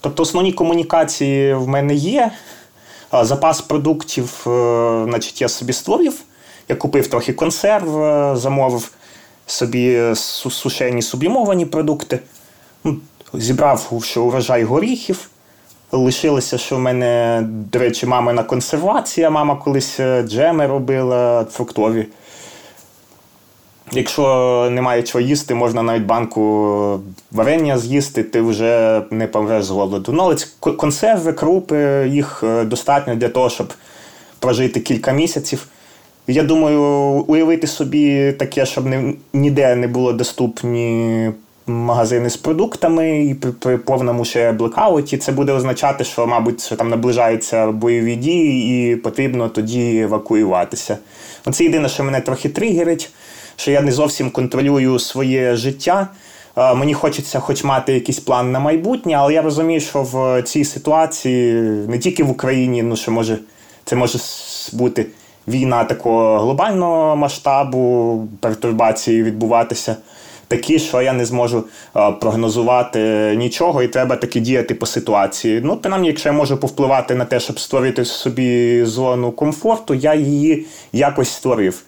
Тобто 0.00 0.22
основні 0.22 0.52
комунікації 0.52 1.54
в 1.54 1.68
мене 1.68 1.94
є. 1.94 2.30
Запас 3.22 3.60
продуктів, 3.60 4.44
е, 4.46 5.04
значить, 5.08 5.40
я 5.40 5.48
собі 5.48 5.72
створив. 5.72 6.20
Я 6.68 6.76
купив 6.76 7.06
трохи 7.06 7.32
консерв, 7.32 7.86
замовив 8.36 8.90
собі 9.46 10.14
сушені 10.50 11.02
сублімовані 11.02 11.66
продукти. 11.66 12.18
Ну, 12.84 12.96
Зібрав 13.34 14.02
що 14.04 14.22
урожай 14.22 14.64
горіхів. 14.64 15.30
Лишилося, 15.92 16.58
що 16.58 16.76
в 16.76 16.78
мене, 16.78 17.42
до 17.46 17.78
речі, 17.78 18.06
мамина 18.06 18.42
консервація. 18.42 19.30
Мама 19.30 19.56
колись 19.56 20.00
е, 20.00 20.22
джеми 20.22 20.66
робила 20.66 21.46
фруктові. 21.50 22.06
Якщо 23.92 24.68
немає 24.70 25.02
чого 25.02 25.22
їсти, 25.22 25.54
можна 25.54 25.82
навіть 25.82 26.02
банку 26.02 27.00
варення 27.30 27.78
з'їсти, 27.78 28.22
ти 28.22 28.40
вже 28.40 29.02
не 29.10 29.26
помреш 29.26 29.64
з 29.64 29.70
голоду. 29.70 30.12
Ну, 30.12 30.22
але 30.22 30.36
консерви, 30.76 31.32
крупи, 31.32 32.08
їх 32.08 32.44
е, 32.44 32.64
достатньо 32.64 33.14
для 33.14 33.28
того, 33.28 33.50
щоб 33.50 33.72
прожити 34.38 34.80
кілька 34.80 35.12
місяців. 35.12 35.66
Я 36.30 36.42
думаю, 36.42 36.80
уявити 37.26 37.66
собі 37.66 38.32
таке, 38.32 38.66
щоб 38.66 38.86
не, 38.86 39.14
ніде 39.32 39.74
не 39.74 39.88
було 39.88 40.12
доступні 40.12 41.30
магазини 41.66 42.30
з 42.30 42.36
продуктами 42.36 43.24
і 43.24 43.34
при, 43.34 43.52
при 43.52 43.78
повному 43.78 44.24
ще 44.24 44.52
блекауті, 44.52 45.18
це 45.18 45.32
буде 45.32 45.52
означати, 45.52 46.04
що, 46.04 46.26
мабуть, 46.26 46.62
що 46.66 46.76
там 46.76 46.88
наближаються 46.88 47.66
бойові 47.66 48.16
дії, 48.16 48.92
і 48.92 48.96
потрібно 48.96 49.48
тоді 49.48 49.98
евакуюватися. 49.98 50.98
Оце 51.46 51.64
єдине, 51.64 51.88
що 51.88 52.04
мене 52.04 52.20
трохи 52.20 52.48
тригерить, 52.48 53.10
що 53.56 53.70
я 53.70 53.80
не 53.80 53.92
зовсім 53.92 54.30
контролюю 54.30 54.98
своє 54.98 55.56
життя. 55.56 56.08
Мені 56.56 56.94
хочеться 56.94 57.40
хоч 57.40 57.64
мати 57.64 57.92
якийсь 57.92 58.20
план 58.20 58.52
на 58.52 58.60
майбутнє, 58.60 59.14
але 59.14 59.34
я 59.34 59.42
розумію, 59.42 59.80
що 59.80 60.02
в 60.02 60.42
цій 60.42 60.64
ситуації 60.64 61.52
не 61.88 61.98
тільки 61.98 62.24
в 62.24 62.30
Україні, 62.30 62.82
ну 62.82 62.96
що 62.96 63.12
може, 63.12 63.38
це 63.84 63.96
може 63.96 64.18
бути 64.72 65.06
війна 65.48 65.84
такого 65.84 66.38
глобального 66.38 67.16
масштабу, 67.16 68.28
пертурбації 68.40 69.22
відбуватися. 69.22 69.96
Такі, 70.48 70.78
що 70.78 71.02
я 71.02 71.12
не 71.12 71.24
зможу 71.24 71.64
прогнозувати 72.20 73.00
нічого, 73.36 73.82
і 73.82 73.88
треба 73.88 74.16
таки 74.16 74.40
діяти 74.40 74.74
по 74.74 74.86
ситуації. 74.86 75.60
Ну, 75.64 75.76
принаймні, 75.76 76.08
якщо 76.08 76.28
я 76.28 76.32
можу 76.32 76.56
повпливати 76.56 77.14
на 77.14 77.24
те, 77.24 77.40
щоб 77.40 77.60
створити 77.60 78.04
собі 78.04 78.84
зону 78.84 79.32
комфорту, 79.32 79.94
я 79.94 80.14
її 80.14 80.66
якось 80.92 81.28
створив. 81.28 81.82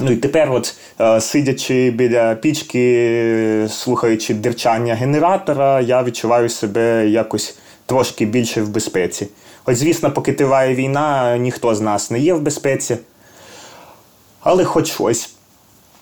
Ну 0.00 0.10
і 0.12 0.16
тепер, 0.16 0.52
от 0.52 0.74
сидячи 1.20 1.90
біля 1.90 2.34
пічки, 2.34 3.66
слухаючи 3.70 4.34
дерчання 4.34 4.94
генератора, 4.94 5.80
я 5.80 6.02
відчуваю 6.02 6.48
себе 6.48 7.08
якось 7.08 7.58
трошки 7.86 8.26
більше 8.26 8.62
в 8.62 8.68
безпеці. 8.68 9.28
Хоч, 9.64 9.76
звісно, 9.76 10.10
поки 10.10 10.32
триває 10.32 10.74
війна, 10.74 11.36
ніхто 11.36 11.74
з 11.74 11.80
нас 11.80 12.10
не 12.10 12.18
є 12.18 12.34
в 12.34 12.40
безпеці. 12.40 12.96
Але 14.40 14.64
хоч 14.64 14.92
щось. 14.92 15.34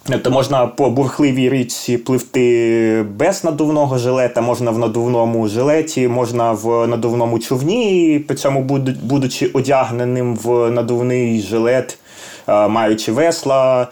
Тобто 0.04 0.30
можна 0.30 0.66
по 0.66 0.90
бурхливій 0.90 1.48
річці 1.48 1.98
пливти 1.98 3.04
без 3.16 3.44
надувного 3.44 3.98
жилета, 3.98 4.40
можна 4.40 4.70
в 4.70 4.78
надувному 4.78 5.48
жилеті, 5.48 6.08
можна 6.08 6.52
в 6.52 6.86
надувному 6.86 7.38
човні, 7.38 8.24
при 8.28 8.36
цьому 8.36 8.62
будучи 9.02 9.46
одягненим 9.46 10.36
в 10.36 10.70
надувний 10.70 11.40
жилет, 11.40 11.98
маючи 12.46 13.12
весла, 13.12 13.88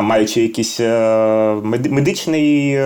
маючи 0.00 0.42
якийсь 0.42 0.80
е, 0.80 1.54
медичний 1.90 2.74
е, 2.74 2.84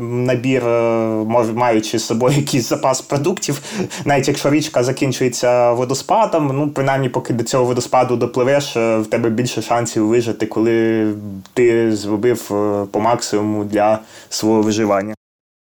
набір, 0.00 0.66
е, 0.66 1.24
маючи 1.54 1.98
з 1.98 2.04
собою 2.04 2.36
якийсь 2.36 2.68
запас 2.68 3.00
продуктів, 3.00 3.62
навіть 4.04 4.28
якщо 4.28 4.50
річка 4.50 4.84
закінчується 4.84 5.72
водоспадом, 5.72 6.50
ну 6.54 6.70
принаймні, 6.70 7.08
поки 7.08 7.32
до 7.32 7.44
цього 7.44 7.64
водоспаду 7.64 8.16
допливеш, 8.16 8.76
в 8.76 9.04
тебе 9.10 9.30
більше 9.30 9.62
шансів 9.62 10.06
вижити, 10.06 10.46
коли 10.46 11.06
ти 11.54 11.96
зробив 11.96 12.48
по 12.92 13.00
максимуму 13.00 13.64
для 13.64 13.98
свого 14.28 14.62
виживання. 14.62 15.14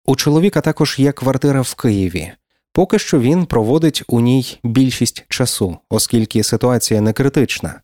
У 0.05 0.15
чоловіка 0.15 0.61
також 0.61 0.99
є 0.99 1.11
квартира 1.11 1.61
в 1.61 1.73
Києві. 1.73 2.31
Поки 2.73 2.99
що 2.99 3.19
він 3.19 3.45
проводить 3.45 4.03
у 4.07 4.19
ній 4.19 4.59
більшість 4.63 5.25
часу, 5.29 5.77
оскільки 5.89 6.43
ситуація 6.43 7.01
не 7.01 7.13
критична 7.13 7.81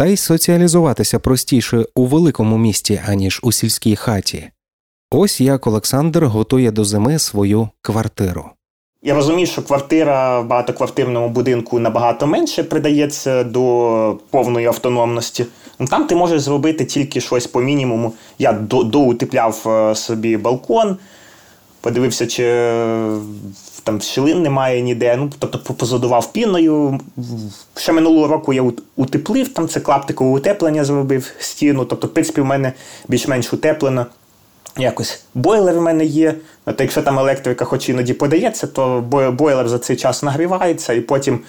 та 0.00 0.06
й 0.06 0.16
соціалізуватися 0.16 1.18
простіше 1.18 1.84
у 1.94 2.06
великому 2.06 2.58
місті, 2.58 3.00
аніж 3.08 3.40
у 3.42 3.52
сільській 3.52 3.96
хаті. 3.96 4.50
Ось 5.10 5.40
як 5.40 5.66
Олександр 5.66 6.24
готує 6.24 6.70
до 6.70 6.84
зими 6.84 7.18
свою 7.18 7.68
квартиру. 7.82 8.44
Я 9.02 9.14
розумію, 9.14 9.46
що 9.46 9.62
квартира 9.62 10.40
в 10.40 10.46
багатоквартирному 10.46 11.28
будинку 11.28 11.78
набагато 11.78 12.26
менше 12.26 12.64
придається 12.64 13.44
до 13.44 14.18
повної 14.30 14.66
автономності. 14.66 15.46
Ну, 15.78 15.86
там 15.86 16.06
ти 16.06 16.14
можеш 16.14 16.40
зробити 16.40 16.84
тільки 16.84 17.20
щось 17.20 17.46
по 17.46 17.60
мінімуму. 17.60 18.12
Я 18.38 18.52
доутепляв 18.52 19.62
е, 19.66 19.94
собі 19.94 20.36
балкон, 20.36 20.96
подивився, 21.80 22.26
чи 22.26 22.44
там 23.84 24.00
щілин 24.00 24.42
немає 24.42 24.82
ніде. 24.82 25.16
Ну, 25.16 25.30
тобто 25.38 25.74
позадував 25.74 26.32
піною. 26.32 27.00
Ще 27.76 27.92
минулого 27.92 28.28
року 28.28 28.52
я 28.52 28.72
утеплив, 28.96 29.48
там 29.48 29.68
це 29.68 29.80
клаптикове 29.80 30.30
утеплення 30.30 30.84
зробив 30.84 31.32
стіну. 31.38 31.84
Тобто, 31.84 32.06
в 32.06 32.10
принципі, 32.10 32.40
в 32.40 32.44
мене 32.44 32.72
більш-менш 33.08 33.52
утеплено. 33.52 34.06
Якось 34.78 35.24
бойлер 35.34 35.78
в 35.78 35.82
мене 35.82 36.04
є. 36.04 36.34
От 36.66 36.80
Якщо 36.80 37.02
там 37.02 37.18
електрика 37.18 37.64
хоч 37.64 37.88
іноді 37.88 38.14
подається, 38.14 38.66
то 38.66 39.00
бойлер 39.38 39.68
за 39.68 39.78
цей 39.78 39.96
час 39.96 40.22
нагрівається 40.22 40.92
і 40.92 41.00
потім 41.00 41.40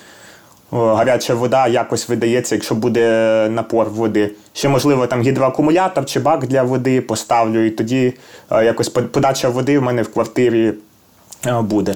гаряча 0.72 1.34
вода 1.34 1.68
якось 1.68 2.10
видається, 2.10 2.56
якщо 2.56 2.76
буде 2.76 3.48
напор 3.50 3.90
води. 3.90 4.32
Ще, 4.54 4.70
можливо, 4.70 5.08
там 5.08 5.22
гідроакумулятор 5.22 6.06
чи 6.06 6.20
бак 6.20 6.48
для 6.48 6.64
води 6.64 7.02
поставлю, 7.02 7.66
і 7.66 7.70
тоді 7.70 8.14
якось 8.52 8.90
подача 8.90 9.50
води 9.50 9.80
в 9.80 9.82
мене 9.82 10.02
в 10.02 10.14
квартирі 10.14 10.74
буде. 11.62 11.96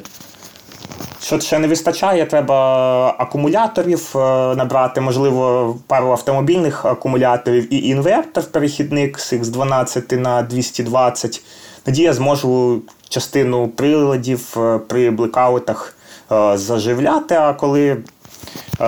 Що 1.26 1.40
ще 1.40 1.60
не 1.60 1.68
вистачає, 1.68 2.26
треба 2.26 3.16
акумуляторів 3.18 4.12
е, 4.16 4.20
набрати, 4.56 5.02
можливо, 5.02 5.76
пару 5.88 6.12
автомобільних 6.12 6.86
акумуляторів 6.86 7.74
і 7.74 7.88
інвертор, 7.88 8.44
перехідник 8.44 9.20
з 9.20 9.34
X12 9.34 10.18
на 10.18 10.42
220. 10.42 11.42
Тоді 11.84 12.04
я 12.04 12.14
зможу 12.14 12.82
частину 13.10 13.68
приладів 13.68 14.54
е, 14.58 14.80
при 14.88 15.12
блекаутах 15.12 15.98
е, 16.32 16.58
заживляти, 16.58 17.36
а 17.36 17.54
коли 17.54 17.98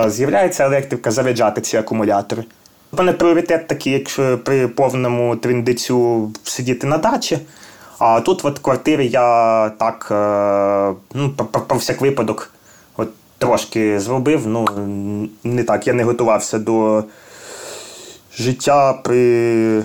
з'являється 0.06 0.64
електрика, 0.64 1.10
заряджати 1.10 1.60
ці 1.60 1.76
акумулятори. 1.76 2.44
У 2.92 2.96
мене 2.96 3.12
пріоритет 3.12 3.66
такий, 3.66 3.92
якщо 3.92 4.38
при 4.38 4.68
повному 4.68 5.36
трендицю 5.36 6.30
сидіти 6.44 6.86
на 6.86 6.98
дачі. 6.98 7.38
А 7.98 8.20
тут 8.20 8.44
от 8.44 8.58
квартири 8.58 9.06
я 9.06 9.68
так 9.68 10.08
е, 10.10 10.94
ну, 11.14 11.30
про, 11.30 11.60
про 11.60 11.76
всяк 11.78 12.00
випадок 12.00 12.52
от 12.96 13.08
трошки 13.38 14.00
зробив. 14.00 14.46
Ну, 14.46 14.66
не 15.44 15.64
так, 15.64 15.86
я 15.86 15.92
не 15.92 16.04
готувався 16.04 16.58
до 16.58 17.04
життя 18.36 18.92
при 18.92 19.78
е, 19.78 19.84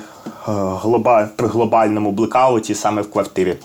глоба, 0.81 1.29
при 1.35 1.47
глобальному 1.47 2.11
блекауті 2.11 2.75
саме 2.75 3.01
в 3.01 3.11
квартирі. 3.11 3.57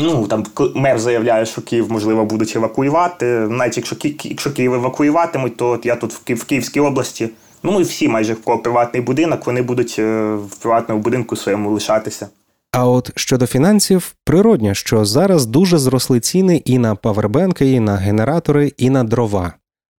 Ну, 0.00 0.26
там 0.26 0.44
Мер 0.74 0.98
заявляє, 0.98 1.46
що 1.46 1.62
Київ, 1.62 1.92
можливо, 1.92 2.24
будуть 2.24 2.56
евакуювати. 2.56 3.26
Навіть 3.26 3.76
якщо 3.76 3.96
якщо 4.24 4.52
Київ 4.52 4.74
евакуюватимуть, 4.74 5.56
то 5.56 5.70
от 5.70 5.86
я 5.86 5.96
тут 5.96 6.12
в, 6.12 6.34
в 6.34 6.44
Київській 6.44 6.80
області. 6.80 7.30
Ну 7.62 7.80
і 7.80 7.82
всі 7.82 8.08
майже 8.08 8.32
в 8.32 8.62
приватний 8.62 9.02
будинок, 9.02 9.46
вони 9.46 9.62
будуть 9.62 9.96
е, 9.98 10.34
в 10.34 10.56
приватному 10.56 11.00
будинку 11.00 11.36
своєму 11.36 11.70
лишатися. 11.70 12.28
А 12.72 12.86
от 12.86 13.10
щодо 13.14 13.46
фінансів, 13.46 14.14
природньо, 14.24 14.74
що 14.74 15.04
зараз 15.04 15.46
дуже 15.46 15.78
зросли 15.78 16.20
ціни 16.20 16.62
і 16.64 16.78
на 16.78 16.94
павербенки, 16.94 17.72
і 17.72 17.80
на 17.80 17.96
генератори, 17.96 18.72
і 18.76 18.90
на 18.90 19.04
дрова. 19.04 19.52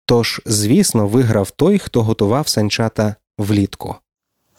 Тож, 0.06 0.40
звісно, 0.46 1.06
виграв 1.06 1.50
той, 1.50 1.78
хто 1.78 2.02
готував 2.02 2.48
санчата 2.48 3.14
влітку. 3.38 3.94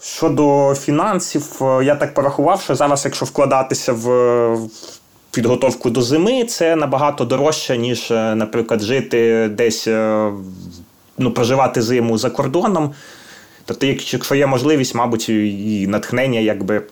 Щодо 0.02 0.76
фінансів, 0.76 1.58
е, 1.62 1.86
я 1.86 1.96
так 1.96 2.14
порахував, 2.14 2.62
що 2.62 2.76
зараз, 2.76 3.06
якщо 3.06 3.26
вкладатися 3.26 3.94
в 3.94 4.08
підготовку 5.32 5.90
до 5.90 6.02
зими, 6.02 6.46
це 6.46 6.76
набагато 6.76 7.26
дорожче, 7.26 7.78
ніж, 7.78 8.12
е, 8.12 8.36
наприклад, 8.36 8.82
жити 8.82 9.50
десь, 9.50 9.88
е, 9.88 10.30
ну, 11.18 11.32
проживати 11.32 11.82
зиму 11.82 12.18
за 12.18 12.30
кордоном. 12.30 12.94
Тобто, 13.66 13.86
якщо 13.86 14.36
є 14.36 14.48
можливість, 14.48 14.96
мабуть, 14.96 15.30
і 15.30 15.88
натхнення, 15.88 16.40
якби. 16.40 16.84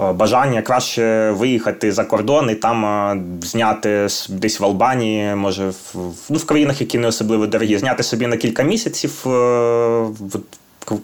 Е, 0.00 0.12
бажання 0.12 0.62
краще 0.62 1.30
виїхати 1.30 1.92
за 1.92 2.04
кордон 2.04 2.50
і 2.50 2.54
там 2.54 3.38
зняти 3.42 4.08
десь 4.28 4.60
в 4.60 4.64
Албанії, 4.64 5.34
може 5.34 5.68
в, 5.68 5.94
ну, 6.30 6.38
в 6.38 6.44
країнах, 6.44 6.80
які 6.80 6.98
не 6.98 7.08
особливо 7.08 7.46
дорогі, 7.46 7.78
зняти 7.78 8.02
собі 8.02 8.26
на 8.26 8.36
кілька 8.36 8.62
місяців 8.62 9.26
е, 9.26 10.06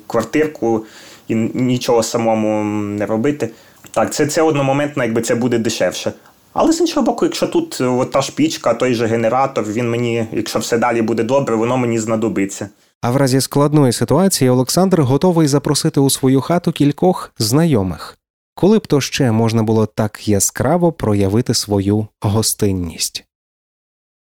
квартирку 0.07 0.85
і 1.29 1.35
нічого 1.35 2.03
самому 2.03 2.65
не 2.65 3.07
робити. 3.07 3.51
Так, 3.91 4.13
це 4.13 4.27
це 4.27 4.43
одномоментно, 4.43 5.05
якби 5.05 5.23
це 5.23 5.35
буде 5.35 5.59
дешевше. 5.59 6.13
Але 6.53 6.73
з 6.73 6.81
іншого 6.81 7.07
боку, 7.07 7.25
якщо 7.25 7.47
тут 7.47 7.81
от 7.81 8.11
та 8.11 8.21
ж 8.21 8.33
пічка, 8.35 8.75
той 8.75 8.95
же 8.95 9.07
генератор, 9.07 9.65
він 9.65 9.91
мені, 9.91 10.27
якщо 10.33 10.59
все 10.59 10.79
далі 10.79 11.03
буде 11.03 11.23
добре, 11.23 11.57
воно 11.57 11.77
мені 11.77 11.99
знадобиться. 11.99 12.69
А 13.03 13.11
в 13.11 13.17
разі 13.17 13.41
складної 13.41 13.93
ситуації 13.93 14.51
Олександр 14.51 15.01
готовий 15.01 15.49
запросити 15.49 16.01
у 16.01 16.11
свою 16.11 16.41
хату 16.41 16.73
кількох 16.73 17.33
знайомих 17.39 18.21
коли 18.61 18.79
б 18.79 18.87
то 18.87 19.01
ще 19.01 19.33
можна 19.33 19.63
було 19.63 19.87
так 19.87 20.29
яскраво 20.29 20.93
проявити 20.93 21.55
свою 21.55 22.07
гостинність. 22.21 23.25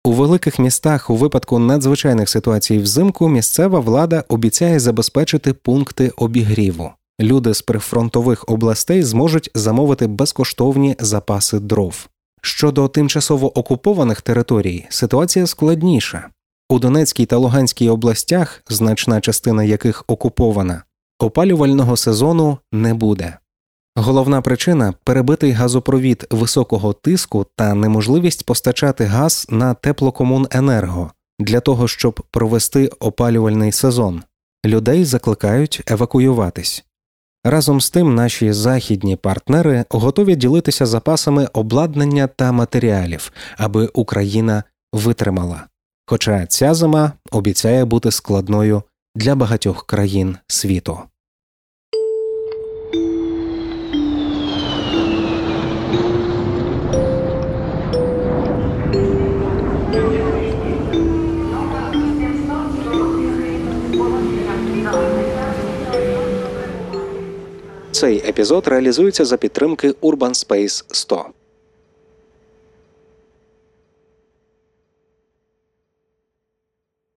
У 0.05 0.11
великих 0.11 0.59
містах 0.59 1.09
у 1.09 1.15
випадку 1.15 1.59
надзвичайних 1.59 2.29
ситуацій 2.29 2.77
взимку 2.77 3.29
місцева 3.29 3.79
влада 3.79 4.23
обіцяє 4.27 4.79
забезпечити 4.79 5.53
пункти 5.53 6.11
обігріву. 6.17 6.91
Люди 7.21 7.53
з 7.53 7.61
прифронтових 7.61 8.45
областей 8.47 9.03
зможуть 9.03 9.51
замовити 9.53 10.07
безкоштовні 10.07 10.95
запаси 10.99 11.59
дров. 11.59 12.07
Щодо 12.45 12.87
тимчасово 12.87 13.59
окупованих 13.59 14.21
територій, 14.21 14.85
ситуація 14.89 15.47
складніша. 15.47 16.29
У 16.69 16.79
Донецькій 16.79 17.25
та 17.25 17.37
Луганській 17.37 17.89
областях, 17.89 18.63
значна 18.69 19.21
частина 19.21 19.63
яких 19.63 20.03
окупована, 20.07 20.83
опалювального 21.19 21.97
сезону 21.97 22.57
не 22.71 22.93
буде. 22.93 23.37
Головна 23.95 24.41
причина 24.41 24.93
перебитий 25.03 25.51
газопровід 25.51 26.27
високого 26.31 26.93
тиску 26.93 27.45
та 27.55 27.73
неможливість 27.73 28.45
постачати 28.45 29.05
газ 29.05 29.47
на 29.49 29.73
теплокомуненерго 29.73 31.11
для 31.39 31.59
того, 31.59 31.87
щоб 31.87 32.23
провести 32.31 32.87
опалювальний 32.87 33.71
сезон. 33.71 34.23
Людей 34.65 35.05
закликають 35.05 35.83
евакуюватись. 35.87 36.85
Разом 37.47 37.81
з 37.81 37.89
тим, 37.89 38.15
наші 38.15 38.53
західні 38.53 39.15
партнери 39.15 39.85
готові 39.89 40.35
ділитися 40.35 40.85
запасами 40.85 41.47
обладнання 41.53 42.27
та 42.27 42.51
матеріалів, 42.51 43.31
аби 43.57 43.89
Україна 43.93 44.63
витримала. 44.93 45.63
Хоча 46.05 46.45
ця 46.45 46.73
зима 46.73 47.11
обіцяє 47.31 47.85
бути 47.85 48.11
складною 48.11 48.83
для 49.15 49.35
багатьох 49.35 49.85
країн 49.85 50.37
світу. 50.47 50.99
Цей 67.95 68.17
епізод 68.29 68.67
реалізується 68.67 69.25
за 69.25 69.37
підтримки 69.37 69.91
Urban 69.91 70.47
Space 70.47 70.85
100. 70.87 71.25